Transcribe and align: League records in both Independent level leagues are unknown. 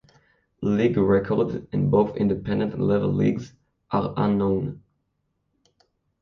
League 0.63 0.97
records 0.97 1.63
in 1.71 1.91
both 1.91 2.17
Independent 2.17 2.79
level 2.79 3.13
leagues 3.13 3.53
are 3.91 4.15
unknown. 4.17 4.81